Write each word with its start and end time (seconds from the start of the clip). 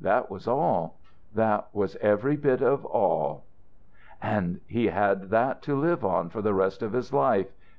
That 0.00 0.30
was 0.30 0.48
all; 0.48 0.96
that 1.34 1.68
was 1.74 1.96
every 1.96 2.34
bit 2.36 2.62
of 2.62 2.82
all." 2.86 3.44
"And 4.22 4.62
he 4.66 4.86
had 4.86 5.28
that 5.28 5.60
to 5.64 5.78
live 5.78 6.02
on 6.02 6.30
for 6.30 6.40
the 6.40 6.54
rest 6.54 6.80
of 6.80 6.94
his 6.94 7.12
life." 7.12 7.52